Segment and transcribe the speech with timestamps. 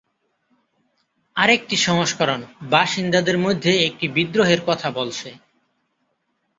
[1.35, 2.41] আরেকটি সংস্করণ,
[2.69, 5.29] বাসিন্দাদের মধ্যে একটি বিদ্রোহের কথা বলছে।